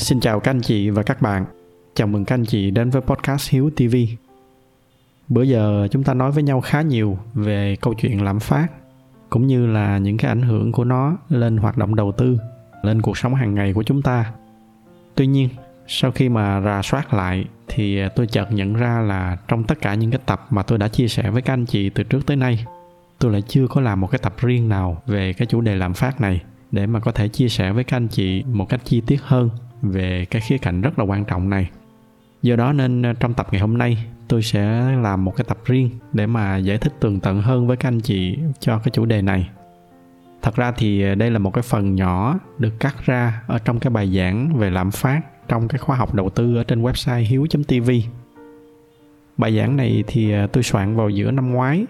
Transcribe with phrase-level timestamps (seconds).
[0.00, 1.44] Xin chào các anh chị và các bạn.
[1.94, 3.96] Chào mừng các anh chị đến với podcast Hiếu TV.
[5.28, 8.66] Bữa giờ chúng ta nói với nhau khá nhiều về câu chuyện lạm phát
[9.30, 12.38] cũng như là những cái ảnh hưởng của nó lên hoạt động đầu tư,
[12.82, 14.32] lên cuộc sống hàng ngày của chúng ta.
[15.14, 15.48] Tuy nhiên,
[15.86, 19.94] sau khi mà rà soát lại thì tôi chợt nhận ra là trong tất cả
[19.94, 22.36] những cái tập mà tôi đã chia sẻ với các anh chị từ trước tới
[22.36, 22.64] nay,
[23.18, 25.94] tôi lại chưa có làm một cái tập riêng nào về cái chủ đề lạm
[25.94, 29.02] phát này để mà có thể chia sẻ với các anh chị một cách chi
[29.06, 29.50] tiết hơn
[29.82, 31.70] về cái khía cạnh rất là quan trọng này.
[32.42, 35.58] Do đó nên ờ, trong tập ngày hôm nay, tôi sẽ làm một cái tập
[35.64, 39.04] riêng để mà giải thích tường tận hơn với các anh chị cho cái chủ
[39.04, 39.48] đề này.
[40.42, 43.80] Thật ra thì ờ, đây là một cái phần nhỏ được cắt ra ở trong
[43.80, 47.24] cái bài giảng về lạm phát trong cái khóa học đầu tư ở trên website
[47.24, 47.90] hiếu tv
[49.40, 51.86] bài giảng này thì ờ, tôi soạn vào giữa năm ngoái.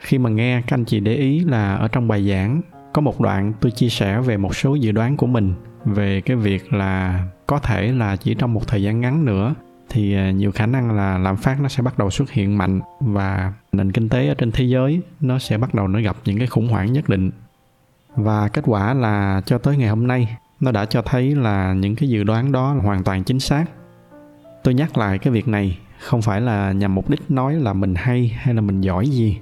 [0.00, 2.60] Khi mà nghe các anh chị để ý là ở trong bài giảng
[2.92, 5.54] có một đoạn tôi chia sẻ về một số dự đoán của mình
[5.86, 9.54] về cái việc là có thể là chỉ trong một thời gian ngắn nữa,
[9.88, 12.80] thì à, nhiều khả năng là lạm phát nó sẽ bắt đầu xuất hiện mạnh
[13.00, 16.38] và nền kinh tế ở trên thế giới nó sẽ bắt đầu nó gặp những
[16.38, 17.30] cái khủng hoảng nhất định.
[18.16, 21.96] Và kết quả là cho tới ngày hôm nay, nó đã cho thấy là những
[21.96, 23.64] cái dự đoán đó là hoàn toàn chính xác.
[24.62, 27.94] Tôi nhắc lại cái việc này không phải là nhằm mục đích nói là mình
[27.94, 29.38] hay hay là mình giỏi gì,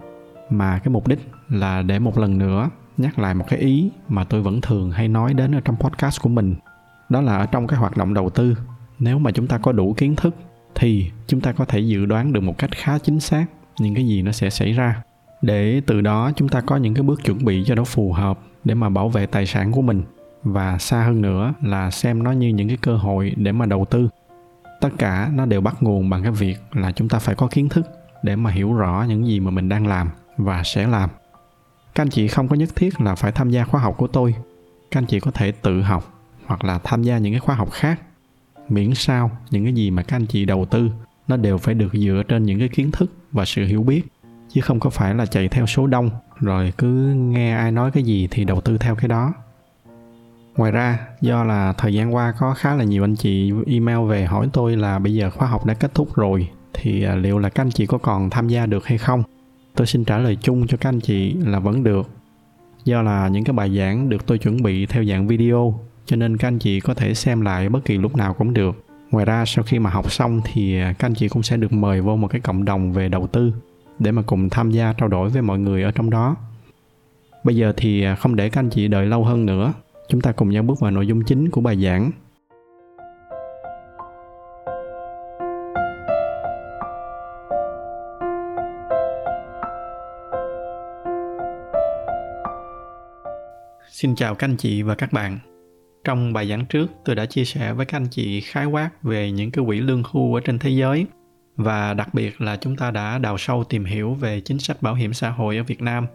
[0.51, 4.25] mà cái mục đích là để một lần nữa nhắc lại một cái ý mà
[4.25, 6.55] tôi vẫn thường hay nói đến ở trong podcast của mình.
[7.09, 8.57] Đó là ở trong cái hoạt động đầu tư,
[8.99, 10.37] nếu mà chúng ta có đủ kiến thức
[10.75, 13.47] thì chúng ta có thể dự đoán được một cách khá chính xác
[13.79, 15.03] những cái gì nó sẽ xảy ra.
[15.43, 18.39] Để từ đó chúng ta có những cái bước chuẩn bị cho nó phù hợp
[18.65, 20.03] để mà bảo vệ tài sản của mình
[20.43, 23.85] và xa hơn nữa là xem nó như những cái cơ hội để mà đầu
[23.91, 24.09] tư.
[24.81, 27.69] Tất cả nó đều bắt nguồn bằng cái việc là chúng ta phải có kiến
[27.69, 27.87] thức
[28.23, 31.11] để mà hiểu rõ những gì mà mình đang làm và sẽ làm
[31.95, 34.35] các anh chị không có nhất thiết là phải tham gia khóa học của tôi.
[34.91, 36.13] Các anh chị có thể tự học
[36.47, 38.01] hoặc là tham gia những cái khóa học khác.
[38.69, 40.91] Miễn sao những cái gì mà các anh chị đầu tư,
[41.29, 44.03] nó đều phải được dựa trên những cái kiến thức và sự hiểu biết,
[44.49, 46.11] chứ không có phải là chạy theo số đông
[46.41, 49.35] rồi cứ nghe ai nói cái gì thì đầu tư theo cái đó.
[50.57, 54.25] Ngoài ra, do là thời gian qua có khá là nhiều anh chị email về
[54.25, 57.49] hỏi tôi là bây giờ khóa học đã kết thúc rồi, thì à, liệu là
[57.49, 59.23] các anh chị có còn tham gia được hay không?
[59.77, 62.11] Tôi xin trả lời chung cho các anh chị là vẫn được.
[62.85, 66.37] Do là những cái bài giảng được tôi chuẩn bị theo dạng video, cho nên
[66.37, 68.85] các anh chị có thể xem lại bất kỳ lúc nào cũng được.
[69.11, 72.01] Ngoài ra, sau khi mà học xong thì các anh chị cũng sẽ được mời
[72.01, 73.53] vô một cái cộng đồng về đầu tư
[73.99, 76.37] để mà cùng tham gia trao đổi với mọi người ở trong đó.
[77.45, 79.73] Bây giờ thì không để các anh chị đợi lâu hơn nữa.
[80.09, 82.11] Chúng ta cùng nhau bước vào nội dung chính của bài giảng.
[94.05, 95.39] Xin chào các anh chị và các bạn.
[96.05, 99.31] Trong bài giảng trước, tôi đã chia sẻ với các anh chị khái quát về
[99.31, 101.07] những cái quỹ lương hưu ở trên thế giới
[101.57, 104.95] và đặc biệt là chúng ta đã đào sâu tìm hiểu về chính sách bảo
[104.95, 106.07] hiểm xã hội ở Việt Nam.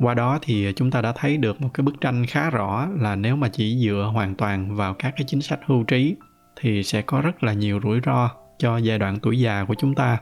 [0.00, 3.16] Qua đó thì chúng ta đã thấy được một cái bức tranh khá rõ là
[3.16, 6.16] nếu mà chỉ dựa hoàn toàn vào các cái chính sách hưu trí
[6.60, 9.94] thì sẽ có rất là nhiều rủi ro cho giai đoạn tuổi già của chúng
[9.94, 10.18] ta.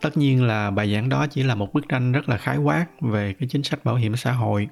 [0.00, 2.86] Tất nhiên là bài giảng đó chỉ là một bức tranh rất là khái quát
[3.00, 4.68] về cái chính sách bảo hiểm xã hội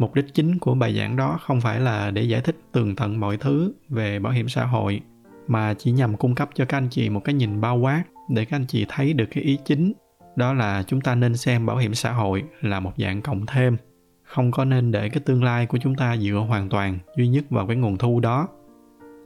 [0.00, 3.20] mục đích chính của bài giảng đó không phải là để giải thích tường tận
[3.20, 5.00] mọi thứ về bảo hiểm xã hội,
[5.48, 8.44] mà chỉ nhằm cung cấp cho các anh chị một cái nhìn bao quát để
[8.44, 9.92] các anh chị thấy được cái ý chính.
[10.36, 13.76] Đó là chúng ta nên xem bảo hiểm xã hội là một dạng cộng thêm,
[14.22, 17.44] không có nên để cái tương lai của chúng ta dựa hoàn toàn duy nhất
[17.50, 18.48] vào cái nguồn thu đó.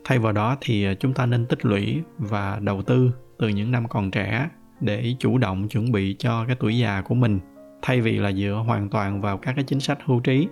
[0.05, 3.89] Thay vào đó thì chúng ta nên tích lũy và đầu tư từ những năm
[3.89, 4.49] còn trẻ
[4.81, 7.41] để chủ động chuẩn bị cho cái tuổi già của mình,
[7.83, 10.49] thay vì là dựa hoàn toàn vào các cái chính sách hưu trí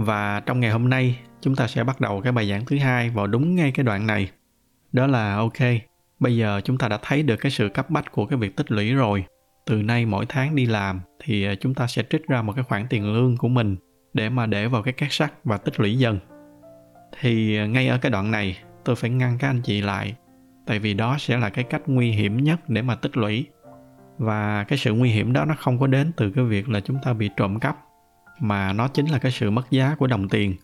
[0.00, 3.10] và trong ngày hôm nay, chúng ta sẽ bắt đầu cái bài giảng thứ hai
[3.10, 4.30] vào đúng ngay cái đoạn này.
[4.92, 5.58] Đó là, ok,
[6.20, 8.72] bây giờ chúng ta đã thấy được cái sự cấp bách của cái việc tích
[8.72, 9.24] lũy rồi.
[9.66, 12.64] Từ nay mỗi tháng đi làm thì à, chúng ta sẽ trích ra một cái
[12.64, 13.76] khoản tiền lương của mình
[14.14, 16.18] để mà để vào cái két sắt và tích lũy dần.
[17.20, 20.14] Thì à, ngay ở cái đoạn này, tôi phải ngăn các anh chị lại,
[20.66, 23.46] tại vì đó sẽ là cái cách nguy hiểm nhất để mà tích lũy.
[24.18, 26.98] Và cái sự nguy hiểm đó nó không có đến từ cái việc là chúng
[27.02, 27.76] ta bị trộm cắp
[28.40, 30.54] mà nó chính là cái sự mất giá của đồng tiền.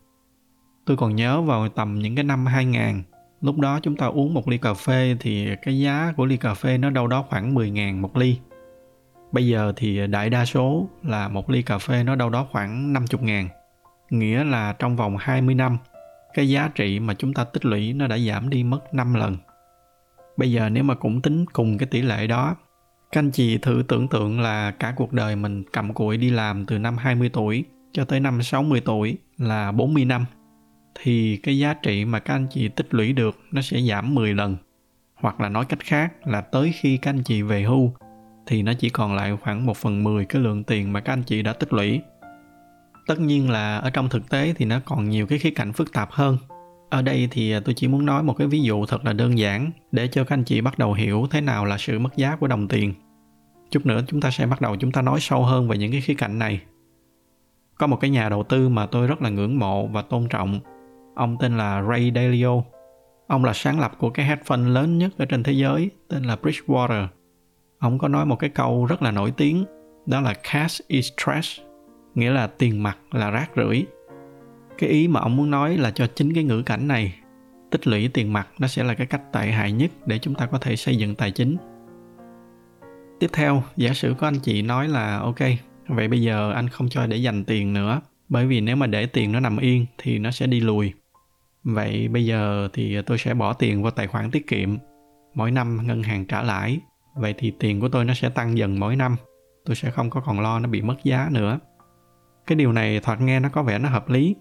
[0.85, 3.03] Tôi còn nhớ vào tầm những cái năm 2000,
[3.41, 6.55] lúc đó chúng ta uống một ly cà phê thì cái giá của ly cà
[6.55, 8.39] phê nó đâu đó khoảng 10.000 một ly.
[9.33, 12.93] Bây giờ thì đại đa số là một ly cà phê nó đâu đó khoảng
[12.93, 13.49] 50.000.
[14.11, 15.79] Nghĩa là trong vòng 20 năm,
[16.35, 19.37] cái giá trị mà chúng ta tích lũy nó đã giảm đi mất 5 lần.
[20.37, 22.57] Bây giờ nếu mà cũng tính cùng cái tỷ lệ đó
[23.13, 26.67] các anh chị thử tưởng tượng là cả cuộc đời mình cầm cụi đi làm
[26.67, 30.25] từ năm 20 tuổi cho tới năm 60 tuổi là 40 năm.
[31.03, 34.35] thì cái giá trị mà các anh chị tích lũy được nó sẽ giảm 10
[34.35, 34.57] lần.
[35.15, 37.93] Hoặc là nói cách khác là tới khi các anh chị về hưu
[38.47, 41.23] thì nó chỉ còn lại khoảng 1 phần 10 cái lượng tiền mà các anh
[41.23, 42.01] chị đã tích lũy.
[43.07, 45.93] Tất nhiên là ở trong thực tế thì nó còn nhiều cái khía cạnh phức
[45.93, 46.39] tạp hơn.
[46.91, 49.39] Ở đây thì à, tôi chỉ muốn nói một cái ví dụ thật là đơn
[49.39, 52.37] giản để cho các anh chị bắt đầu hiểu thế nào là sự mất giá
[52.37, 52.95] của đồng tiền.
[53.71, 56.01] Chút nữa chúng ta sẽ bắt đầu chúng ta nói sâu hơn về những cái
[56.01, 56.61] khía cạnh này.
[57.79, 60.61] Có một cái nhà đầu tư mà tôi rất là ngưỡng mộ và tôn trọng.
[61.15, 62.63] Ông tên là Ray Dalio.
[63.27, 66.23] Ông là sáng lập của cái hedge fund lớn nhất ở trên thế giới, tên
[66.23, 67.07] là Bridgewater
[67.79, 69.65] ông có nói một cái câu rất là nổi tiếng,
[70.07, 71.63] đó là cash is trash
[72.15, 73.87] nghĩa là tiền mặt là rác rưởi
[74.79, 77.15] cái ý mà ông muốn nói là cho chính cái ngữ cảnh này,
[77.71, 80.47] tích lũy tiền mặt nó sẽ là cái cách tệ hại nhất để chúng ta
[80.47, 81.57] có thể xây dựng tài chính.
[83.21, 85.39] Tiếp theo, giả sử có anh chị nói là, ok,
[85.89, 89.07] vậy bây giờ anh không cho để dành tiền nữa, bởi vì nếu mà để
[89.07, 90.93] tiền nó nằm yên thì nó sẽ đi lùi.
[91.65, 94.77] Vậy bây giờ thì tôi sẽ bỏ tiền vào tài khoản tiết kiệm.
[95.35, 96.81] Mỗi năm ngân hàng trả lãi,
[97.15, 99.17] vậy thì tiền của tôi nó sẽ tăng dần mỗi năm.
[99.65, 101.59] Tôi sẽ không có còn lo nó bị mất giá nữa.
[102.47, 104.37] Cái điều này thoạt nghe nó có vẻ nó hợp lý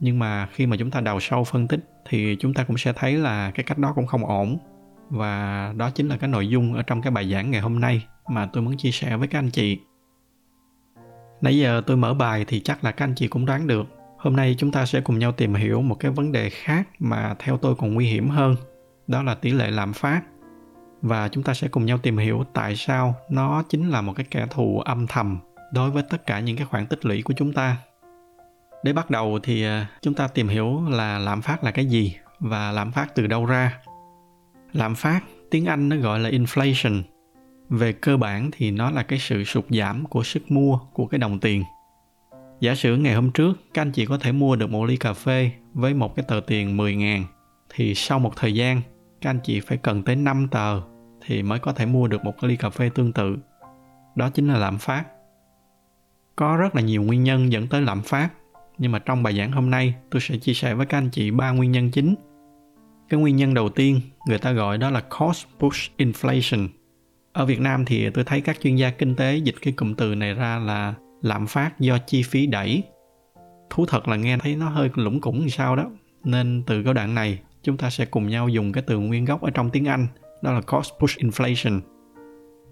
[0.00, 2.92] nhưng mà khi mà chúng ta đào sâu phân tích thì chúng ta cũng sẽ
[2.92, 4.58] thấy là cái cách đó cũng không ổn.
[5.10, 8.06] Và đó chính là cái nội dung ở trong cái bài giảng ngày hôm nay
[8.28, 9.78] mà tôi muốn chia sẻ với các anh chị.
[11.40, 13.86] Nãy giờ tôi mở bài thì chắc là các anh chị cũng đoán được.
[14.18, 17.34] Hôm nay chúng ta sẽ cùng nhau tìm hiểu một cái vấn đề khác mà
[17.38, 18.56] theo tôi còn nguy hiểm hơn,
[19.06, 20.22] đó là tỷ lệ lạm phát.
[21.02, 24.26] Và chúng ta sẽ cùng nhau tìm hiểu tại sao nó chính là một cái
[24.30, 25.38] kẻ thù âm thầm
[25.72, 27.76] đối với tất cả những cái khoản tích lũy của chúng ta
[28.84, 32.16] để bắt đầu thì à, chúng ta tìm hiểu là lạm phát là cái gì
[32.40, 33.78] và lạm phát từ đâu ra
[34.72, 35.20] lạm phát
[35.50, 37.02] tiếng anh nó gọi là inflation
[37.68, 41.18] về cơ bản thì nó là cái sự sụt giảm của sức mua của cái
[41.18, 41.64] đồng tiền
[42.60, 45.12] giả sử ngày hôm trước các anh chị có thể mua được một ly cà
[45.12, 47.24] phê với một cái tờ tiền 10 ngàn
[47.74, 48.82] thì sau một thời gian
[49.20, 50.80] các anh chị phải cần tới 5 tờ
[51.26, 53.36] thì mới có thể mua được một cái ly cà phê tương tự.
[54.14, 55.04] Đó chính là lạm phát.
[56.36, 58.28] Có rất là nhiều nguyên nhân dẫn tới lạm phát,
[58.78, 61.30] nhưng mà trong bài giảng hôm nay tôi sẽ chia sẻ với các anh chị
[61.30, 62.14] ba nguyên nhân chính.
[63.08, 66.68] Cái nguyên nhân đầu tiên, người ta gọi đó là cost push inflation.
[67.32, 70.14] Ở Việt Nam thì tôi thấy các chuyên gia kinh tế dịch cái cụm từ
[70.14, 72.82] này ra là lạm phát do chi phí đẩy.
[73.70, 75.90] Thú thật là nghe thấy nó hơi lủng củng như sao đó.
[76.24, 79.42] Nên từ câu đoạn này chúng ta sẽ cùng nhau dùng cái từ nguyên gốc
[79.42, 80.06] ở trong tiếng Anh
[80.42, 81.80] đó là cost push inflation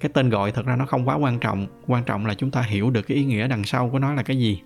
[0.00, 2.62] cái tên gọi thật ra nó không quá quan trọng quan trọng là chúng ta
[2.62, 4.62] hiểu được cái ý nghĩa đằng sau của nó là cái gì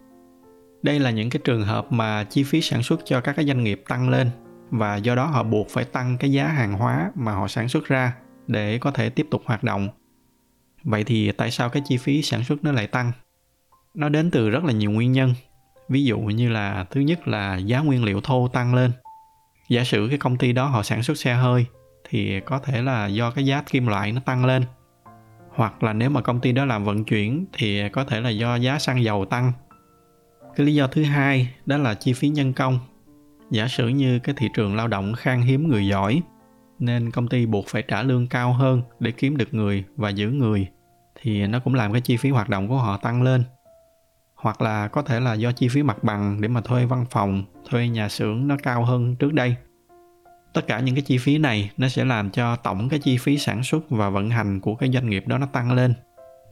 [0.83, 3.65] đây là những cái trường hợp mà chi phí sản xuất cho các cái doanh
[3.65, 4.31] nghiệp tăng lên
[4.71, 7.85] và do đó họ buộc phải tăng cái giá hàng hóa mà họ sản xuất
[7.85, 8.15] ra
[8.47, 9.89] để có thể tiếp tục hoạt động.
[10.85, 13.13] Vậy thì tại sao cái chi phí sản xuất nó lại tăng?
[13.95, 15.35] Nó đến từ rất là nhiều nguyên nhân.
[15.89, 18.93] Ví dụ như là thứ nhất là giá nguyên liệu thô tăng lên.
[19.69, 21.67] Giả sử cái công ty đó họ sản xuất xe hơi
[22.09, 24.65] thì có thể là do cái giá kim loại nó tăng lên.
[25.49, 28.57] Hoặc là nếu mà công ty đó làm vận chuyển thì có thể là do
[28.57, 29.53] giá xăng dầu tăng
[30.61, 32.79] cái lý do thứ hai đó là chi phí nhân công.
[33.51, 36.23] Giả sử như cái thị trường lao động khan hiếm người giỏi,
[36.79, 40.31] nên công ty buộc phải trả lương cao hơn để kiếm được người và giữ
[40.31, 40.67] người,
[41.21, 43.45] thì nó cũng làm cái chi phí hoạt động của họ tăng lên.
[44.35, 47.45] Hoặc là có thể là do chi phí mặt bằng để mà thuê văn phòng,
[47.71, 49.55] thuê nhà xưởng nó cao hơn trước đây.
[50.55, 53.39] Tất cả những cái chi phí này nó sẽ làm cho tổng cái chi phí
[53.39, 55.95] sản xuất và vận hành của cái doanh nghiệp đó nó tăng lên.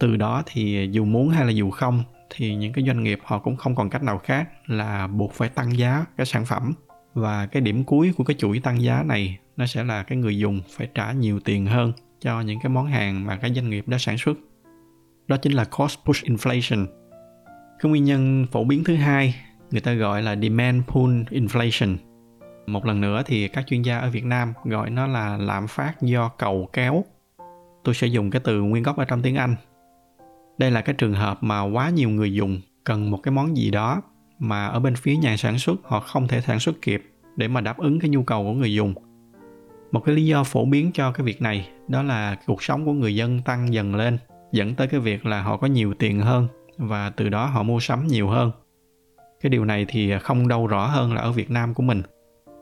[0.01, 3.39] Từ đó thì dù muốn hay là dù không thì những cái doanh nghiệp họ
[3.39, 6.73] cũng không còn cách nào khác là buộc phải tăng giá cái sản phẩm.
[7.15, 10.39] Và cái điểm cuối của cái chuỗi tăng giá này, nó sẽ là cái người
[10.39, 13.89] dùng phải trả nhiều tiền hơn cho những cái món hàng mà cái doanh nghiệp
[13.89, 14.39] đã sản xuất.
[15.29, 16.87] Đó chính là cost push inflation.
[17.79, 19.35] Cái nguyên nhân phổ biến thứ hai,
[19.71, 21.97] người ta gọi là demand pull inflation.
[22.67, 26.03] Một lần nữa thì các chuyên gia ở việt nam gọi nó là lạm phát
[26.03, 27.05] do cầu kéo.
[27.85, 29.57] Tôi sẽ dùng cái từ nguyên gốc ở trong tiếng anh
[30.59, 33.71] đây là cái trường hợp mà quá nhiều người dùng cần một cái món gì
[33.71, 34.03] đó
[34.39, 37.03] mà ở bên phía nhà sản xuất họ không thể sản xuất kịp
[37.37, 38.95] để mà đáp ứng cái nhu cầu của người dùng.
[39.91, 42.93] Một cái lý do phổ biến cho cái việc này đó là cuộc sống của
[42.93, 44.19] người dân tăng dần lên,
[44.53, 46.49] dẫn tới cái việc là họ có nhiều tiền hơn
[46.79, 48.51] và từ đó họ mua sắm nhiều hơn.
[49.41, 52.03] Cái điều này thì không đâu rõ hơn là ở việt nam của mình.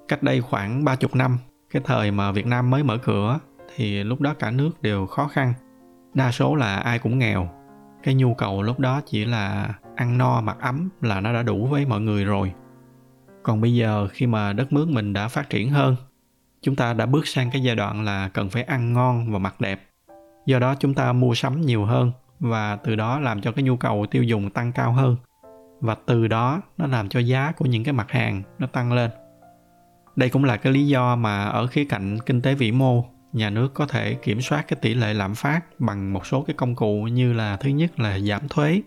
[0.08, 1.38] Cách đây khoảng ba chục năm,
[1.70, 3.38] cái thời mà việt nam mới mở cửa
[3.76, 5.54] thì lúc đó cả nước đều khó khăn.
[6.14, 7.48] Đa số là ai cũng nghèo
[8.06, 11.66] cái nhu cầu lúc đó chỉ là ăn no mặc ấm là nó đã đủ
[11.66, 12.52] với mọi người rồi.
[13.42, 15.96] Còn bây giờ khi mà đất nước mình đã phát triển hơn,
[16.62, 19.60] chúng ta đã bước sang cái giai đoạn là cần phải ăn ngon và mặc
[19.60, 19.88] đẹp.
[20.46, 23.76] Do đó chúng ta mua sắm nhiều hơn và từ đó làm cho cái nhu
[23.76, 25.16] cầu tiêu dùng tăng cao hơn.
[25.80, 29.10] Và từ đó nó làm cho giá của những cái mặt hàng nó tăng lên.
[30.16, 33.04] Đây cũng là cái lý do mà ở khía cạnh kinh tế vĩ mô
[33.36, 36.54] nhà nước có thể kiểm soát cái tỷ lệ lạm phát bằng một số cái
[36.54, 38.82] công cụ như là thứ nhất là giảm thuế,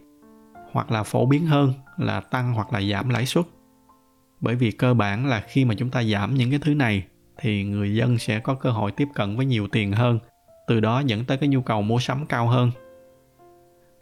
[0.71, 3.45] hoặc là phổ biến hơn là tăng hoặc là giảm lãi suất.
[4.39, 7.03] Bởi vì cơ bản là khi mà chúng ta giảm những cái thứ này,
[7.37, 10.19] thì người dân sẽ có cơ hội tiếp cận với nhiều tiền hơn,
[10.67, 12.71] từ đó dẫn tới cái nhu cầu mua sắm cao hơn.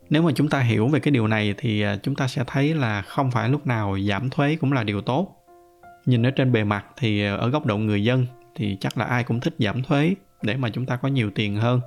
[0.10, 2.74] Nếu mà chúng ta hiểu về cái điều này thì à, chúng ta sẽ thấy
[2.74, 5.36] là không phải lúc nào giảm thuế cũng là điều tốt.
[6.06, 8.26] Nhìn ở trên bề mặt thì à, ở góc độ người dân
[8.56, 11.56] thì chắc là ai cũng thích giảm thuế để mà chúng ta có nhiều tiền
[11.56, 11.82] hơn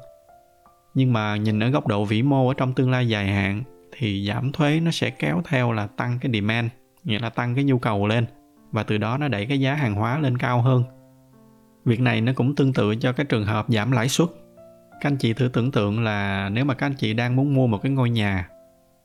[0.94, 4.26] nhưng mà nhìn ở góc độ vĩ mô ở trong tương lai dài hạn, thì
[4.28, 6.68] giảm thuế nó sẽ kéo theo là tăng cái demand,
[7.04, 8.26] nghĩa là tăng cái nhu cầu lên,
[8.72, 10.84] và từ đó nó đẩy cái giá hàng hóa lên cao hơn
[11.84, 14.28] việc này nó cũng tương tự cho cái trường hợp giảm lãi suất
[15.00, 17.66] các anh chị thử tưởng tượng là nếu mà các anh chị đang muốn mua
[17.66, 18.48] một cái ngôi nhà,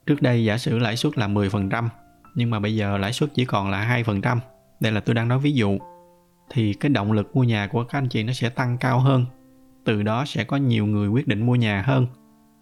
[0.06, 1.90] trước đây giả sử lãi suất là 10%
[2.36, 4.38] nhưng mà bây giờ lãi suất chỉ còn là 2%.
[4.80, 5.78] Đây là tôi đang nói ví dụ.
[6.50, 9.25] Thì cái động lực mua nhà của các anh chị nó sẽ tăng cao hơn.
[9.84, 12.08] Từ đó sẽ có nhiều người quyết định mua nhà hơn.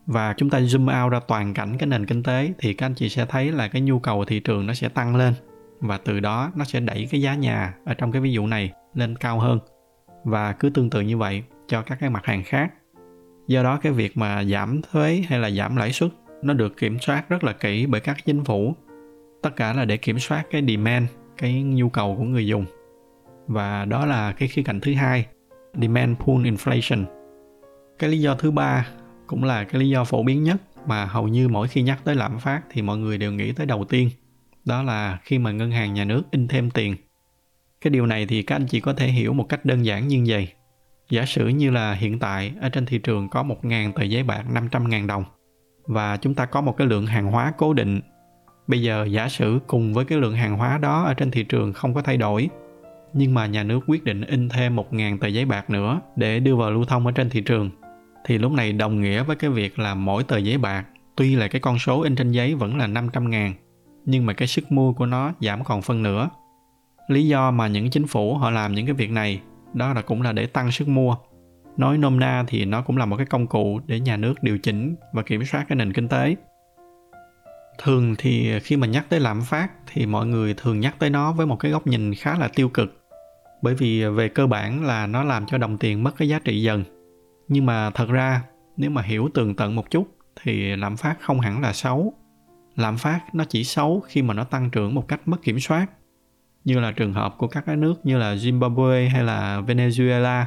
[0.06, 2.94] Và chúng ta zoom out ra toàn cảnh cái nền kinh tế thì các anh
[2.94, 5.34] chị sẽ thấy là cái nhu cầu thị trường nó sẽ tăng lên
[5.80, 8.72] và từ đó nó sẽ đẩy cái giá nhà ở trong cái ví dụ này
[8.94, 9.60] lên cao hơn.
[10.24, 12.74] Và cứ tương tự như vậy cho các cái mặt hàng khác
[13.48, 16.12] do đó cái việc mà giảm thuế hay là giảm lãi suất
[16.42, 18.76] nó được kiểm soát rất là kỹ bởi các chính phủ
[19.42, 22.66] tất cả là để kiểm soát cái demand, cái nhu cầu của người dùng
[23.48, 25.26] và đó là cái khía cạnh thứ hai,
[25.82, 27.06] demand pull inflation.
[28.00, 28.88] Cái lý do thứ ba
[29.28, 30.58] cũng là cái lý do phổ biến nhất
[30.88, 33.66] mà hầu như mỗi khi nhắc tới lạm phát thì mọi người đều nghĩ tới
[33.66, 34.10] đầu tiên,
[34.66, 36.96] đó là khi mà ngân hàng nhà nước in thêm tiền.
[37.82, 40.24] Cái điều này thì các anh chị có thể hiểu một cách đơn giản như
[40.28, 40.48] vậy.
[41.10, 44.44] Giả sử như là hiện tại, ở trên thị trường có 1.000 tờ giấy bạc
[44.54, 45.24] 500.000 đồng
[45.86, 48.02] và chúng ta có một cái lượng hàng hóa cố định.
[48.68, 51.74] Bây giờ giả sử cùng với cái lượng hàng hóa đó ở trên thị trường
[51.74, 52.50] không có thay đổi
[53.14, 56.56] nhưng mà nhà nước quyết định in thêm 1.000 tờ giấy bạc nữa để đưa
[56.56, 57.70] vào lưu thông ở trên thị trường.
[58.26, 61.48] Thì lúc này đồng nghĩa với cái việc là mỗi tờ giấy bạc, tuy là
[61.48, 63.54] cái con số in trên giấy vẫn là 500 ngàn,
[64.06, 66.30] nhưng mà cái sức mua của nó giảm còn phân nửa.
[67.08, 69.42] Lý do mà những chính phủ họ làm những cái việc này,
[69.74, 71.16] đó là cũng là để tăng sức mua.
[71.78, 74.58] Nói nôm na thì nó cũng là một cái công cụ để nhà nước điều
[74.58, 76.36] chỉnh và kiểm soát cái nền kinh tế.
[77.84, 81.32] Thường thì khi mà nhắc tới lạm phát thì mọi người thường nhắc tới nó
[81.32, 83.03] với một cái góc nhìn khá là tiêu cực
[83.64, 86.62] bởi vì về cơ bản là nó làm cho đồng tiền mất cái giá trị
[86.62, 86.84] dần.
[87.48, 88.42] Nhưng mà thật ra,
[88.78, 90.08] nếu mà hiểu tường tận một chút,
[90.42, 92.14] thì lạm phát không hẳn là xấu.
[92.76, 95.86] Lạm phát nó chỉ xấu khi mà nó tăng trưởng một cách mất kiểm soát.
[96.64, 100.44] Như là trường hợp của các cái nước như là Zimbabwe hay là Venezuela,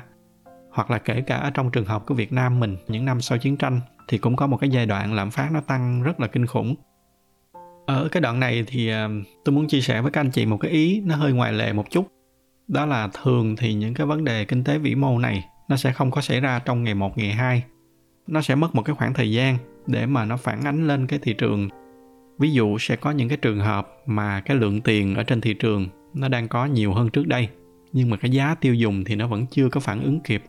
[0.71, 3.39] hoặc là kể cả ở trong trường hợp của Việt Nam mình, những năm sau
[3.39, 6.27] chiến tranh, thì cũng có một cái giai đoạn lạm phát nó tăng rất là
[6.27, 6.75] kinh khủng.
[7.87, 9.09] Ở cái đoạn này thì ờ,
[9.45, 11.73] tôi muốn chia sẻ với các anh chị một cái ý nó hơi ngoài lệ
[11.73, 12.16] một chút
[12.69, 15.93] đó là thường thì những cái vấn đề kinh tế vĩ mô này nó sẽ
[15.93, 17.65] không có xảy ra trong ngày một, ngày hai.
[18.27, 21.19] Nó sẽ mất một cái khoảng thời gian để mà nó phản ánh lên cái
[21.19, 21.69] thị trường.
[22.39, 25.55] Ví dụ sẽ có những cái trường hợp mà cái lượng tiền ở trên thị
[25.55, 27.49] trường nó đang có nhiều hơn trước đây,
[27.93, 30.43] nhưng mà cái giá tiêu dùng thì nó vẫn chưa có phản ứng kịp,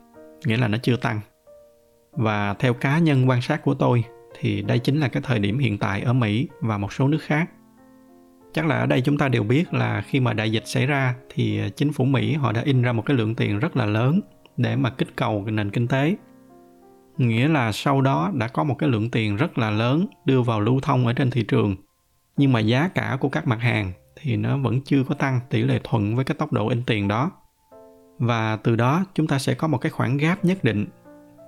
[0.45, 1.19] nghĩa là nó chưa tăng.
[2.11, 4.03] Và theo cá nhân quan sát của tôi
[4.39, 7.21] thì đây chính là cái thời điểm hiện tại ở mỹ và một số nước
[7.21, 7.49] khác
[8.53, 11.15] chắc là ở đây chúng ta đều biết là khi mà đại dịch xảy ra
[11.29, 13.85] thì à, chính phủ mỹ họ đã in ra một cái lượng tiền rất là
[13.85, 14.21] lớn
[14.57, 16.15] để mà kích cầu cái nền kinh tế.
[17.17, 20.61] Nghĩa là sau đó đã có một cái lượng tiền rất là lớn đưa vào
[20.61, 21.75] lưu thông ở trên thị trường.
[22.37, 25.61] Nhưng mà giá cả của các mặt hàng thì nó vẫn chưa có tăng tỷ
[25.61, 27.31] lệ thuận với cái tốc độ in tiền đó.
[28.19, 30.85] Và từ đó chúng ta sẽ có một cái khoảng gap nhất định.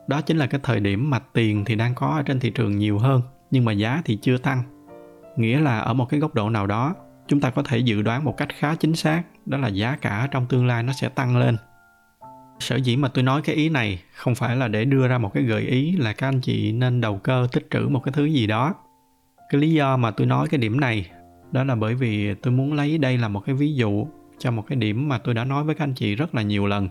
[0.08, 2.78] Đó chính là cái thời điểm mà tiền thì đang có ở trên thị trường
[2.78, 4.64] nhiều hơn, nhưng mà giá thì chưa tăng
[5.40, 6.96] nghĩa là ở một cái góc độ nào đó,
[7.28, 10.28] chúng ta có thể dự đoán một cách khá chính xác, đó là giá cả
[10.32, 11.58] trong tương lai nó sẽ tăng lên.
[12.60, 15.34] Sở dĩ mà tôi nói cái ý này không phải là để đưa ra một
[15.34, 18.26] cái gợi ý là các anh chị nên đầu cơ tích trữ một cái thứ
[18.26, 18.76] gì đó.
[19.50, 21.10] Cái lý do mà tôi nói cái điểm này,
[21.52, 24.64] đó là bởi vì tôi muốn lấy đây là một cái ví dụ cho một
[24.68, 26.90] cái điểm mà tôi đã nói với các anh chị rất là nhiều lần.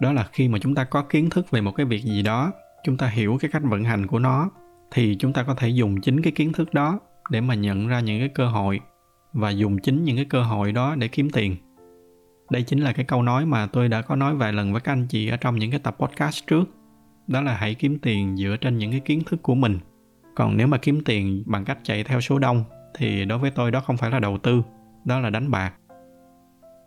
[0.00, 2.52] Đó là khi mà chúng ta có kiến thức về một cái việc gì đó,
[2.84, 4.50] chúng ta hiểu cái cách vận hành của nó,
[4.90, 8.00] thì chúng ta có thể dùng chính cái kiến thức đó để mà nhận ra
[8.00, 8.80] những cái cơ hội
[9.32, 11.56] và dùng chính những cái cơ hội đó để kiếm tiền.
[12.50, 14.92] Đây chính là cái câu nói mà tôi đã có nói vài lần với các
[14.92, 16.64] anh chị ở trong những cái tập podcast trước,
[17.26, 19.78] đó là hãy kiếm tiền dựa trên những cái kiến thức của mình.
[20.34, 22.64] Còn nếu mà kiếm tiền bằng cách chạy theo số đông
[22.94, 24.62] thì đối với tôi đó không phải là đầu tư,
[25.04, 25.72] đó là đánh bạc.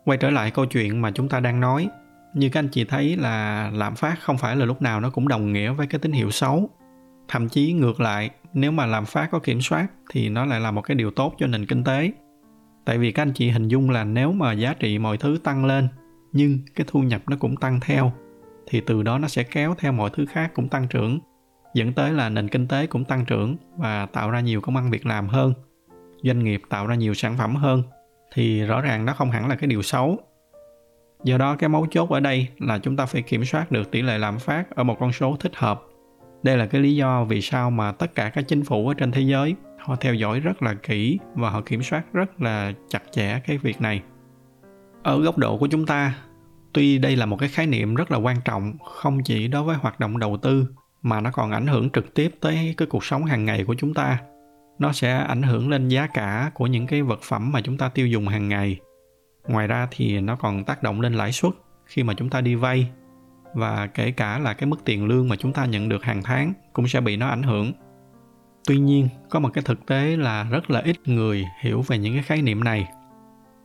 [0.04, 1.88] Quay trở lại câu chuyện mà chúng ta đang nói,
[2.34, 5.28] như các anh chị thấy là lạm phát không phải là lúc nào nó cũng
[5.28, 6.70] đồng nghĩa với cái tín hiệu xấu
[7.30, 10.70] thậm chí ngược lại, nếu mà lạm phát có kiểm soát thì nó lại là
[10.70, 12.12] một cái điều tốt cho nền kinh tế.
[12.84, 15.64] Tại vì các anh chị hình dung là nếu mà giá trị mọi thứ tăng
[15.64, 15.88] lên,
[16.32, 18.12] nhưng cái thu nhập nó cũng tăng theo,
[18.66, 21.18] thì từ đó nó sẽ kéo theo mọi thứ khác cũng tăng trưởng,
[21.74, 24.90] dẫn tới là nền kinh tế cũng tăng trưởng và tạo ra nhiều công ăn
[24.90, 25.54] việc làm hơn,
[26.22, 27.82] doanh nghiệp tạo ra nhiều sản phẩm hơn,
[28.34, 30.18] thì rõ ràng nó không hẳn là cái điều xấu.
[31.24, 34.02] Do đó cái mấu chốt ở đây là chúng ta phải kiểm soát được tỷ
[34.02, 35.82] lệ lạm phát ở một con số thích hợp
[36.42, 39.12] đây là cái lý do vì sao mà tất cả các chính phủ ở trên
[39.12, 43.02] thế giới, họ theo dõi rất là kỹ và họ kiểm soát rất là chặt
[43.12, 44.02] chẽ cái việc này.
[45.02, 46.14] Ở góc độ của chúng ta,
[46.72, 49.76] tuy đây là một cái khái niệm rất là quan trọng, không chỉ đối với
[49.76, 50.66] hoạt động đầu tư,
[51.02, 53.94] mà nó còn ảnh hưởng trực tiếp tới cái cuộc sống hàng ngày của chúng
[53.94, 54.18] ta.
[54.78, 57.88] Nó sẽ ảnh hưởng lên giá cả của những cái vật phẩm mà chúng ta
[57.88, 58.78] tiêu dùng hàng ngày.
[59.48, 61.52] Ngoài ra thì nó còn tác động lên lãi suất
[61.86, 62.90] khi mà chúng ta đi vay
[63.54, 66.52] và kể cả là cái mức tiền lương mà chúng ta nhận được hàng tháng
[66.72, 67.72] cũng sẽ bị nó ảnh hưởng.
[68.68, 72.14] Tuy nhiên, có một cái thực tế là rất là ít người hiểu về những
[72.14, 72.88] cái khái niệm này.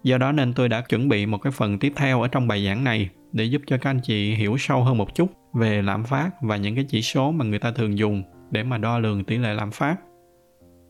[0.03, 2.65] Do đó nên tôi đã chuẩn bị một cái phần tiếp theo ở trong bài
[2.65, 6.03] giảng này để giúp cho các anh chị hiểu sâu hơn một chút về lạm
[6.03, 9.23] phát và những cái chỉ số mà người ta thường dùng để mà đo lường
[9.23, 9.95] tỷ lệ lạm phát.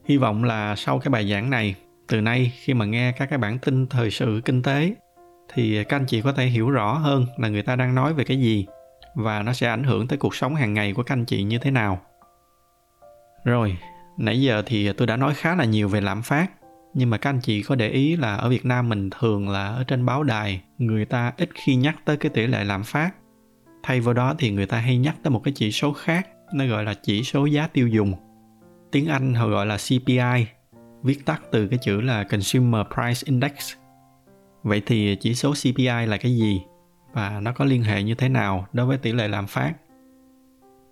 [0.06, 1.76] Hy vọng là sau cái bài giảng này,
[2.08, 4.96] từ nay khi mà nghe các cái bản tin thời sự kinh tế,
[5.54, 8.24] thì các anh chị có thể hiểu rõ hơn là người ta đang nói về
[8.24, 8.66] cái gì
[9.16, 11.58] và nó sẽ ảnh hưởng tới cuộc sống hàng ngày của các anh chị như
[11.58, 12.02] thế nào.
[13.46, 13.78] Rồi,
[14.18, 16.52] nãy giờ thì tôi đã nói khá là nhiều về lạm phát,
[16.94, 19.68] nhưng mà các anh chị có để ý là ở Việt Nam mình thường là
[19.68, 23.12] ở trên báo đài, người ta ít khi nhắc tới cái tỷ lệ lạm phát.
[23.84, 26.66] Thay vào đó thì người ta hay nhắc tới một cái chỉ số khác, nó
[26.66, 28.14] gọi là chỉ số giá tiêu dùng.
[28.92, 30.46] Tiếng Anh họ gọi là CPI
[31.04, 33.74] viết tắt từ cái chữ là Consumer Price Index.
[34.64, 36.62] Vậy thì chỉ số CPI là cái gì?
[37.16, 39.74] Và nó có liên hệ như thế nào đối với tỷ lệ lạm phát?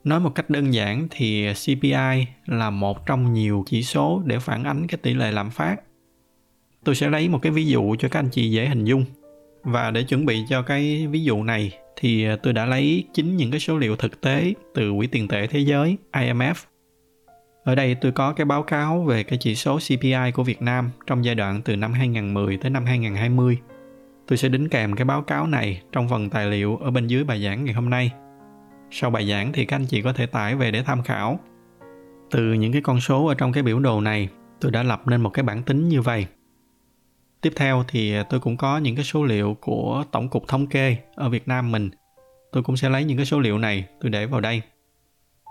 [0.03, 4.63] Nói một cách đơn giản thì cpi là một trong nhiều chỉ số để phản
[4.63, 5.75] ánh cái tỷ lệ lạm phát.
[6.83, 9.05] Tôi sẽ lấy một cái ví dụ cho các anh chị dễ hình dung.
[9.63, 13.51] Và để chuẩn bị cho cái ví dụ này thì tôi đã lấy chính những
[13.51, 16.55] cái số liệu thực tế từ quỹ tiền tệ thế giới imf
[17.63, 20.89] ở đây tôi có cái báo cáo về cái chỉ số CPI của Việt Nam
[21.07, 23.57] trong giai đoạn từ năm 2010 tới năm 2020.
[24.27, 27.23] Tôi sẽ đính kèm cái báo cáo này trong phần tài liệu ở bên dưới
[27.23, 28.11] bài giảng ngày hôm nay.
[28.91, 31.39] Sau bài giảng thì các anh chị có thể tải về để tham khảo.
[32.31, 34.29] Từ những cái con số ở trong cái biểu đồ này,
[34.61, 36.25] tôi đã lập nên một cái bảng tính như vậy.
[37.41, 40.97] Tiếp theo thì tôi cũng có những cái số liệu của Tổng cục Thống kê
[41.15, 41.89] ở Việt Nam mình.
[42.51, 44.61] Tôi cũng sẽ lấy những cái số liệu này tôi để vào đây.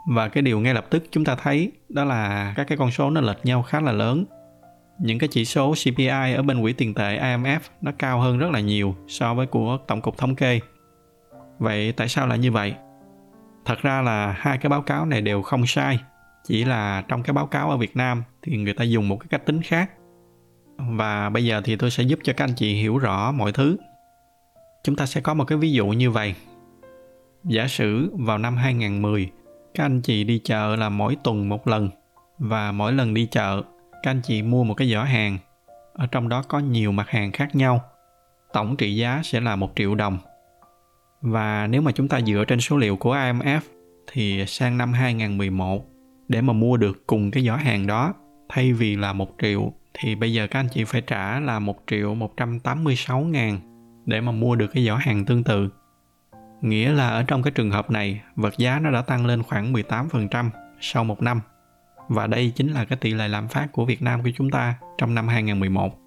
[0.09, 3.11] Và cái điều ngay lập tức chúng ta thấy đó là các cái con số
[3.11, 4.25] nó lệch nhau khá là lớn.
[5.03, 8.51] Những cái chỉ số CPI ở bên quỹ tiền tệ IMF nó cao hơn rất
[8.51, 10.61] là nhiều so với của Tổng cục Thống kê.
[11.59, 12.75] Vậy tại sao lại như vậy?
[13.65, 16.01] thật ra là hai cái báo cáo này đều không sai
[16.45, 19.27] chỉ là trong cái báo cáo ở việt nam thì người ta dùng một cái
[19.31, 19.91] cách tính khác
[20.77, 23.77] và bây giờ thì tôi sẽ giúp cho các anh chị hiểu rõ mọi thứ
[24.85, 26.35] chúng ta sẽ có một cái ví dụ như vậy
[27.45, 29.31] giả sử vào năm 2010
[29.75, 31.91] các anh chị đi chợ là mỗi tuần một lần
[32.39, 33.63] và mỗi lần đi chợ
[34.03, 35.39] các anh chị mua một cái giỏ hàng
[35.93, 37.85] ở trong đó có nhiều mặt hàng khác nhau
[38.53, 40.19] tổng trị giá sẽ là một triệu đồng
[41.21, 43.61] và nếu mà chúng ta dựa trên số liệu của IMF
[44.13, 45.85] thì sang năm 2011
[46.29, 48.15] để mà mua được cùng cái giỏ hàng đó
[48.49, 51.77] thay vì là một triệu thì bây giờ các anh chị phải trả là một
[51.87, 53.61] triệu 186 ngàn
[54.07, 55.69] để mà mua được cái giỏ hàng tương tự.
[56.61, 59.73] Nghĩa là ở trong cái trường hợp này, vật giá nó đã tăng lên khoảng
[59.73, 61.41] 18% sau một năm.
[62.13, 64.75] Và đây chính là cái tỷ lệ lạm phát của Việt Nam của chúng ta
[64.99, 65.99] trong năm 2011.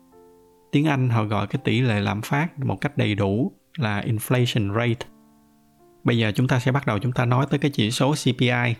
[0.72, 4.74] Tiếng Anh họ gọi cái tỷ lệ lạm phát một cách đầy đủ là inflation
[4.74, 5.08] rate.
[6.04, 8.76] Bây giờ chúng ta sẽ bắt đầu chúng ta nói tới cái chỉ số CPI.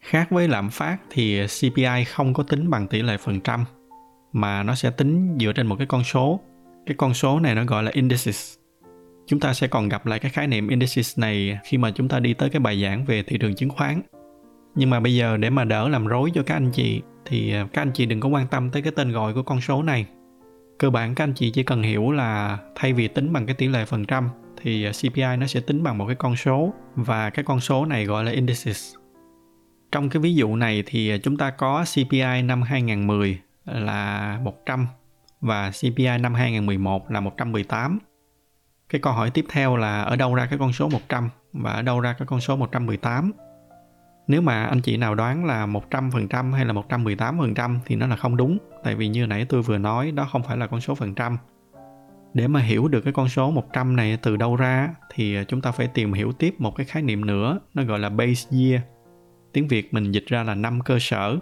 [0.00, 3.64] Khác với lạm phát thì CPI không có tính bằng tỷ lệ phần trăm,
[4.32, 6.40] mà nó sẽ tính dựa trên một cái con số.
[6.86, 8.54] Cái con số này nó gọi là indices.
[9.26, 12.20] Chúng ta sẽ còn gặp lại cái khái niệm indices này khi mà chúng ta
[12.20, 14.02] đi tới cái bài giảng về thị trường chứng khoán.
[14.76, 17.66] Nhưng mà bây giờ để mà đỡ làm rối cho các anh chị thì à,
[17.72, 20.06] các anh chị đừng có quan tâm tới cái tên gọi của con số này
[20.78, 23.68] cơ bản các anh chị chỉ cần hiểu là thay vì tính bằng cái tỷ
[23.68, 24.30] lệ phần trăm
[24.62, 27.86] thì à, CPI nó sẽ tính bằng một cái con số và cái con số
[27.86, 28.94] này gọi là indices.
[29.92, 34.86] Trong cái ví dụ này thì à, chúng ta có CPI năm 2010 là 100
[35.40, 37.98] và CPI năm 2011 là 118.
[38.88, 41.82] Cái câu hỏi tiếp theo là ở đâu ra cái con số 100 và ở
[41.82, 43.32] đâu ra cái con số 118?
[44.28, 48.36] Nếu mà anh chị nào đoán là 100% hay là 118% thì nó là không
[48.36, 48.58] đúng.
[48.84, 51.38] Tại vì như nãy tôi vừa nói, đó không phải là con số phần trăm.
[52.34, 55.60] Để mà hiểu được cái con số 100 này từ đâu ra, thì à, chúng
[55.60, 58.80] ta phải tìm hiểu tiếp một cái khái niệm nữa, nó gọi là base year.
[59.52, 61.38] Tiếng Việt mình dịch ra là năm cơ sở.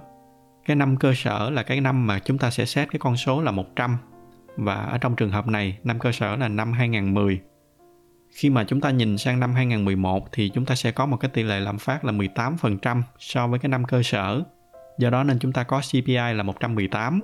[0.66, 3.42] Cái năm cơ sở là cái năm mà chúng ta sẽ xét cái con số
[3.42, 3.96] là 100
[4.56, 7.40] và ở trong trường hợp này, năm cơ sở là năm 2010
[8.34, 11.30] khi mà chúng ta nhìn sang năm 2011 thì chúng ta sẽ có một cái
[11.34, 14.42] tỷ lệ lạm phát là 18% so với cái năm cơ sở.
[14.98, 17.20] Do đó nên chúng ta có CPI là 118.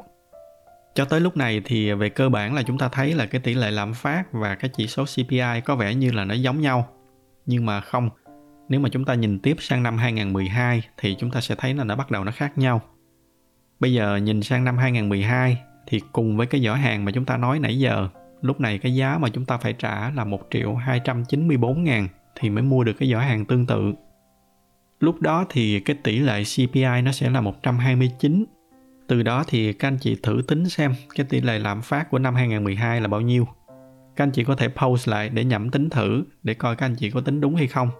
[0.95, 3.55] Cho tới lúc này thì về cơ bản là chúng ta thấy là cái tỷ
[3.55, 6.89] lệ lạm phát và cái chỉ số CPI có vẻ như là nó giống nhau.
[7.47, 8.11] Nhưng mà không,
[8.69, 11.85] nếu mà chúng ta nhìn tiếp sang năm 2012 thì chúng ta sẽ thấy là
[11.85, 12.81] nó bắt đầu nó khác nhau.
[13.81, 17.37] Bây giờ nhìn sang năm 2012 thì cùng với cái giỏ hàng mà chúng ta
[17.37, 18.09] nói nãy giờ
[18.43, 22.51] lúc này cái giá mà chúng ta phải trả là 1 triệu 294 ngàn thì
[22.51, 23.93] mới mua được cái giỏ hàng tương tự.
[25.01, 28.45] Lúc đó thì cái tỷ lệ CPI nó sẽ là 129.
[29.07, 32.19] Từ đó thì các anh chị thử tính xem cái tỷ lệ lạm phát của
[32.19, 33.47] năm 2012 là bao nhiêu.
[34.17, 36.95] Các anh chị có thể pause lại để nhẩm tính thử để coi các anh
[36.95, 37.91] chị có tính đúng hay không.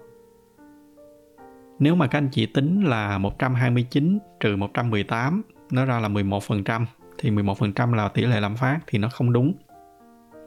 [1.79, 6.85] Nếu mà các anh chị tính là 129 trừ 118 nó ra là 11%
[7.19, 9.53] thì 11% là tỷ lệ lạm phát thì nó không đúng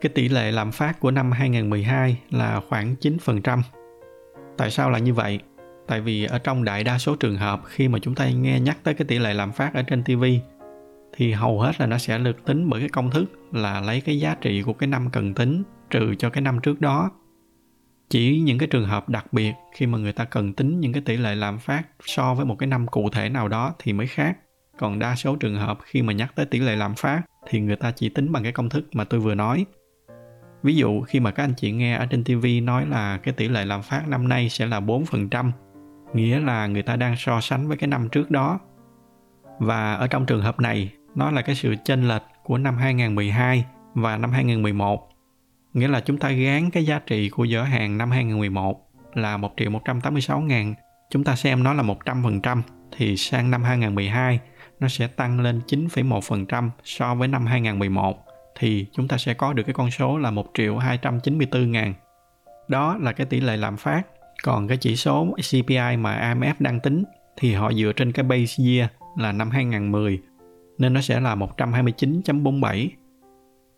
[0.03, 3.61] cái tỷ lệ lạm phát của năm 2012 là khoảng 9%.
[4.57, 5.39] Tại sao là như vậy?
[5.87, 8.77] Tại vì ở trong đại đa số trường hợp, khi mà chúng ta nghe nhắc
[8.83, 10.23] tới cái tỷ lệ lạm phát ở trên TV
[11.15, 14.19] thì hầu hết là nó sẽ được tính bởi cái công thức là lấy cái
[14.19, 17.11] giá trị của cái năm cần tính trừ cho cái năm trước đó.
[18.09, 21.01] Chỉ những cái trường hợp đặc biệt khi mà người ta cần tính những cái
[21.05, 24.07] tỷ lệ lạm phát so với một cái năm cụ thể nào đó thì mới
[24.07, 24.37] khác.
[24.77, 27.75] Còn đa số trường hợp khi mà nhắc tới tỷ lệ lạm phát thì người
[27.75, 29.65] ta chỉ tính bằng cái công thức mà tôi vừa nói
[30.63, 33.47] Ví dụ khi mà các anh chị nghe ở trên TV nói là cái tỷ
[33.47, 35.51] lệ lạm phát năm nay sẽ là 4%,
[36.13, 38.59] nghĩa là người ta đang so sánh với cái năm trước đó.
[39.59, 43.65] Và ở trong trường hợp này, nó là cái sự chênh lệch của năm 2012
[43.93, 45.09] và năm 2011.
[45.73, 49.53] Nghĩa là chúng ta gán cái giá trị của giỏ hàng năm 2011 là 1
[49.57, 50.73] triệu 186 ngàn.
[51.09, 52.61] Chúng ta xem nó là 100%
[52.97, 54.39] thì sang năm 2012
[54.79, 58.25] nó sẽ tăng lên 9,1% so với năm 2011
[58.59, 61.93] thì chúng ta sẽ có được cái con số là 1 triệu 294 ngàn.
[62.67, 64.07] Đó là cái tỷ lệ lạm phát.
[64.43, 67.03] Còn cái chỉ số CPI mà IMF đang tính
[67.37, 70.19] thì họ dựa trên cái base year là năm 2010
[70.77, 72.89] nên nó sẽ là 129.47.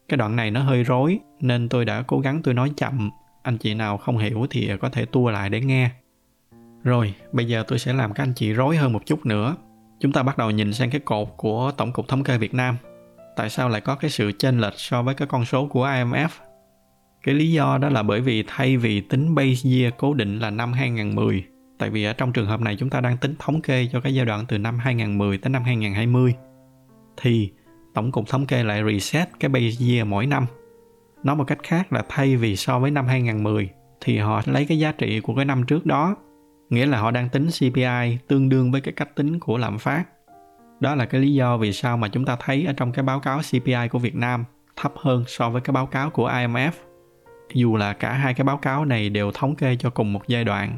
[0.09, 3.09] Cái đoạn này nó hơi rối nên tôi đã cố gắng tôi nói chậm.
[3.43, 5.89] Anh chị nào không hiểu thì có thể tua lại để nghe.
[6.83, 9.55] Rồi, bây giờ tôi sẽ làm các anh chị rối hơn một chút nữa.
[9.99, 12.77] Chúng ta bắt đầu nhìn sang cái cột của Tổng cục Thống kê Việt Nam
[13.35, 16.29] tại sao lại có cái sự chênh lệch so với cái con số của IMF?
[17.23, 20.49] Cái lý do đó là bởi vì thay vì tính base year cố định là
[20.49, 21.43] năm 2010,
[21.77, 24.15] tại vì ở trong trường hợp này chúng ta đang tính thống kê cho cái
[24.15, 26.33] giai đoạn từ năm 2010 tới năm 2020,
[27.17, 27.51] thì
[27.93, 30.45] tổng cục thống kê lại reset cái base year mỗi năm.
[31.23, 33.69] Nói một cách khác là thay vì so với năm 2010
[34.01, 36.15] thì họ lấy cái giá trị của cái năm trước đó,
[36.69, 40.03] nghĩa là họ đang tính CPI tương đương với cái cách tính của lạm phát
[40.79, 43.19] đó là cái lý do vì sao mà chúng ta thấy ở trong cái báo
[43.19, 46.71] cáo CPI của Việt Nam thấp hơn so với cái báo cáo của IMF.
[47.53, 50.43] Dù là cả hai cái báo cáo này đều thống kê cho cùng một giai
[50.43, 50.77] đoạn.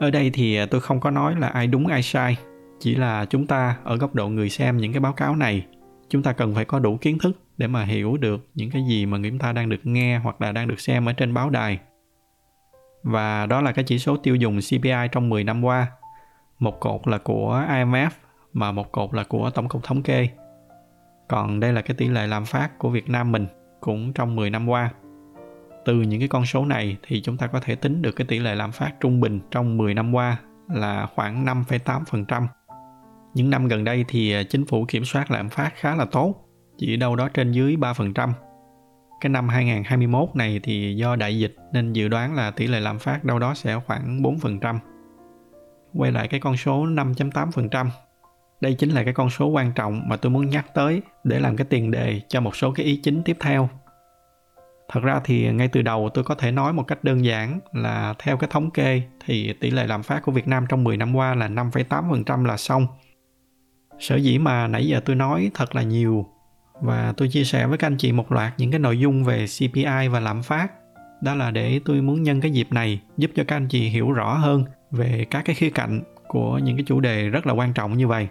[0.00, 2.36] Ở đây thì tôi không có nói là ai đúng ai sai,
[2.80, 5.66] chỉ là chúng ta ở góc độ người xem những cái báo cáo này,
[6.08, 9.06] chúng ta cần phải có đủ kiến thức để mà hiểu được những cái gì
[9.06, 11.78] mà chúng ta đang được nghe hoặc là đang được xem ở trên báo đài.
[13.02, 15.86] Và đó là cái chỉ số tiêu dùng CPI trong 10 năm qua.
[16.58, 18.10] Một cột là của IMF
[18.52, 20.28] mà một cột là của tổng cục thống kê.
[21.28, 23.46] Còn đây là cái tỷ lệ lạm phát của Việt Nam mình
[23.80, 24.90] cũng trong 10 năm qua.
[25.84, 28.38] Từ những cái con số này thì chúng ta có thể tính được cái tỷ
[28.38, 30.36] lệ lạm phát trung bình trong 10 năm qua
[30.68, 32.46] là khoảng 5,8%.
[33.34, 36.34] Những năm gần đây thì à, chính phủ kiểm soát lạm phát khá là tốt,
[36.78, 38.32] chỉ đâu đó trên dưới 3%.
[39.20, 42.98] Cái năm 2021 này thì do đại dịch nên dự đoán là tỷ lệ lạm
[42.98, 44.78] phát đâu đó sẽ khoảng 4%.
[45.94, 47.86] Quay lại cái con số 5.8%
[48.60, 51.56] đây chính là cái con số quan trọng mà tôi muốn nhắc tới để làm
[51.56, 53.68] cái tiền đề cho một số cái ý chính tiếp theo
[54.92, 58.14] thật ra thì ngay từ đầu tôi có thể nói một cách đơn giản là
[58.18, 61.16] theo cái thống kê thì tỷ lệ lạm phát của Việt Nam trong 10 năm
[61.16, 62.86] qua là 5,8% là xong.
[63.98, 66.26] Sở dĩ mà nãy giờ tôi nói thật là nhiều
[66.80, 69.46] và tôi chia sẻ với các anh chị một loạt những cái nội dung về
[69.58, 70.72] CPI và lạm phát.
[71.22, 74.12] Đó là để tôi muốn nhân cái dịp này giúp cho các anh chị hiểu
[74.12, 77.72] rõ hơn về các cái khía cạnh của những cái chủ đề rất là quan
[77.72, 78.28] trọng như vậy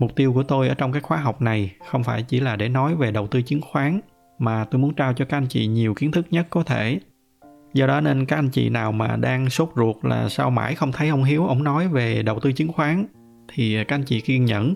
[0.00, 2.68] mục tiêu của tôi ở trong cái khóa học này không phải chỉ là để
[2.68, 4.00] nói về đầu tư chứng khoán,
[4.38, 7.00] mà tôi muốn trao cho các anh chị nhiều kiến thức nhất có thể.
[7.74, 10.92] Do đó nên các anh chị nào mà đang sốt ruột là sao mãi không
[10.92, 13.06] thấy ông hiếu ông nói về đầu tư chứng khoán
[13.48, 14.74] thì các anh chị kiên nhẫn.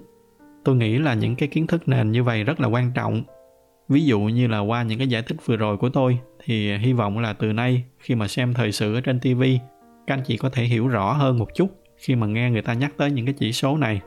[0.64, 3.22] Tôi nghĩ là những cái kiến thức nền như vậy rất là quan trọng.
[3.88, 6.92] Ví dụ như là qua những cái giải thích vừa rồi của tôi thì hy
[6.92, 9.42] vọng là từ nay khi mà xem thời sự ở trên tv
[10.06, 12.74] các anh chị có thể hiểu rõ hơn một chút khi mà nghe người ta
[12.74, 14.00] nhắc tới những cái chỉ số này.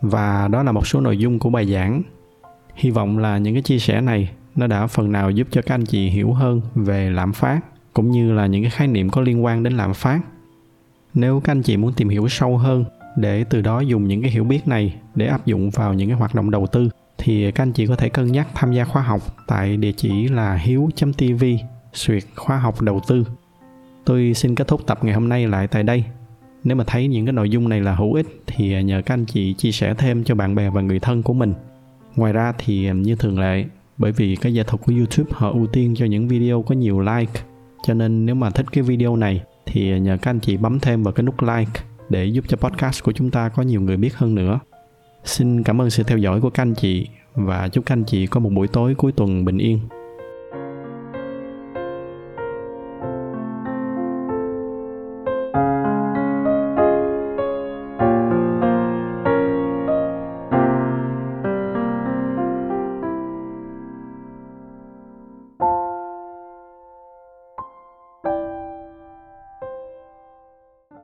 [0.00, 2.02] Và đó là một số nội dung của bài giảng.
[2.74, 5.74] Hy vọng là những cái chia sẻ này nó đã phần nào giúp cho các
[5.74, 7.60] anh chị hiểu hơn về lạm phát,
[7.94, 10.20] cũng như là những cái khái niệm có liên quan đến lạm phát
[11.14, 12.84] nếu các anh chị muốn tìm hiểu sâu hơn
[13.16, 16.18] để từ đó dùng những cái hiểu biết này để áp dụng vào những cái
[16.18, 19.02] hoạt động đầu tư, thì các anh chị có thể cân nhắc tham gia khóa
[19.02, 21.44] học tại địa chỉ là hiếu.tv
[21.92, 23.24] suyệt khóa học đầu tư.
[24.04, 26.04] Tôi xin kết thúc tập ngày hôm nay lại tại đây.
[26.64, 29.24] Nếu mà thấy những cái nội dung này là hữu ích thì nhờ các anh
[29.24, 31.52] chị chia sẻ thêm cho bạn bè và người thân của mình.
[32.16, 33.64] Ngoài ra thì như thường lệ,
[33.98, 37.00] bởi vì cái giải thuật của YouTube họ ưu tiên cho những video có nhiều
[37.00, 37.40] like,
[37.86, 41.02] cho nên nếu mà thích cái video này thì nhờ các anh chị bấm thêm
[41.02, 44.14] vào cái nút like để giúp cho podcast của chúng ta có nhiều người biết
[44.14, 44.60] hơn nữa.
[45.24, 48.26] Xin cảm ơn sự theo dõi của các anh chị và chúc các anh chị
[48.26, 49.80] có một buổi tối cuối tuần bình yên.